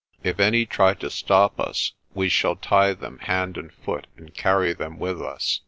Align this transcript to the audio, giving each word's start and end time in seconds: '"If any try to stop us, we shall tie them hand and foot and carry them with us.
'"If 0.23 0.39
any 0.39 0.65
try 0.65 0.95
to 0.95 1.11
stop 1.11 1.59
us, 1.59 1.93
we 2.15 2.27
shall 2.27 2.55
tie 2.55 2.95
them 2.95 3.19
hand 3.19 3.55
and 3.55 3.71
foot 3.71 4.07
and 4.17 4.33
carry 4.33 4.73
them 4.73 4.97
with 4.97 5.21
us. 5.21 5.59